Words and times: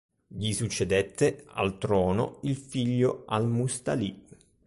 Gli 0.25 0.51
succedette 0.51 1.43
al 1.49 1.77
trono 1.77 2.39
il 2.45 2.55
figlio 2.55 3.21
al-Musta'li. 3.27 4.25